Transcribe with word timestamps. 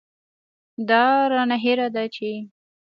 دا 0.89 1.03
رانه 1.31 1.57
هېره 1.63 1.87
ده 1.95 2.03
چې. 2.15 2.31